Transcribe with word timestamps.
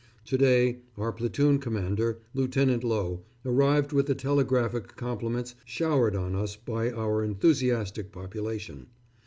To 0.25 0.35
day 0.35 0.79
our 0.97 1.11
platoon 1.11 1.59
commander, 1.59 2.17
Lieutenant 2.33 2.83
Lowe, 2.83 3.21
arrived 3.45 3.93
with 3.93 4.07
the 4.07 4.15
telegraphic 4.15 4.95
compliments 4.95 5.53
showered 5.63 6.15
on 6.15 6.33
us 6.33 6.55
by 6.55 6.91
our 6.91 7.23
enthusiastic 7.23 8.11
population. 8.11 8.87